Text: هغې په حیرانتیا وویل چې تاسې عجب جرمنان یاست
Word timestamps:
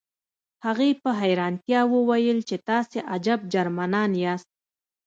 هغې 0.65 0.89
په 1.03 1.09
حیرانتیا 1.21 1.81
وویل 1.93 2.39
چې 2.49 2.55
تاسې 2.69 2.97
عجب 3.13 3.39
جرمنان 3.53 4.11
یاست 4.23 4.49